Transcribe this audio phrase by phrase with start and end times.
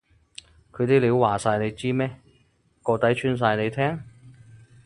[0.71, 2.19] 佢啲料話晒你知咩？
[2.81, 4.01] 個底穿晒你聽？